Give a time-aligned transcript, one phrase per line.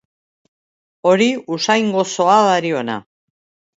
[1.11, 1.27] Hori
[1.57, 2.97] usain gozoa, dariona.